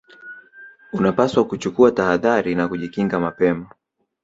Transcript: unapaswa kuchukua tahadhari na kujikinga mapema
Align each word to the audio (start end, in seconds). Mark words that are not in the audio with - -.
unapaswa 0.93 1.43
kuchukua 1.47 1.91
tahadhari 1.91 2.55
na 2.55 2.67
kujikinga 2.67 3.19
mapema 3.19 3.69